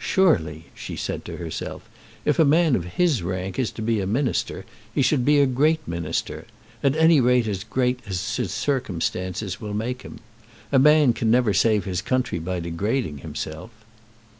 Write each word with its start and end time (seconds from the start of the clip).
"Surely," 0.00 0.64
she 0.74 0.96
said 0.96 1.24
to 1.24 1.36
herself, 1.36 1.88
"if 2.24 2.40
a 2.40 2.44
man 2.44 2.74
of 2.74 2.94
his 2.98 3.22
rank 3.22 3.56
is 3.56 3.70
to 3.70 3.80
be 3.80 4.00
a 4.00 4.04
minister 4.04 4.64
he 4.92 5.00
should 5.00 5.24
be 5.24 5.38
a 5.38 5.46
great 5.46 5.86
minister; 5.86 6.44
at 6.82 6.96
any 6.96 7.20
rate 7.20 7.46
as 7.46 7.62
great 7.62 8.00
as 8.04 8.34
his 8.34 8.50
circumstances 8.50 9.60
will 9.60 9.74
make 9.74 10.02
him. 10.02 10.18
A 10.72 10.78
man 10.80 11.14
never 11.22 11.50
can 11.52 11.56
save 11.56 11.84
his 11.84 12.02
country 12.02 12.40
by 12.40 12.58
degrading 12.58 13.18
himself." 13.18 13.70